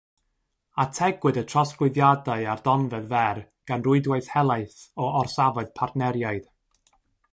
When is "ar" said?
2.53-2.63